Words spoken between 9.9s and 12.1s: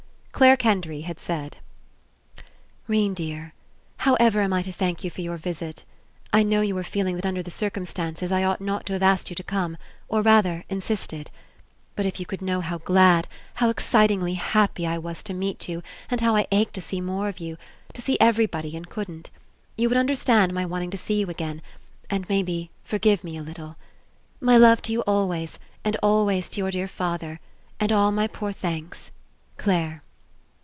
or, rather, in sisted. But